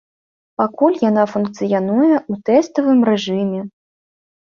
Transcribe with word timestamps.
Пакуль 0.61 0.97
яна 1.09 1.27
функцыянуе 1.35 2.09
ў 2.31 2.35
тэставым 2.51 2.99
рэжыме. 3.15 3.61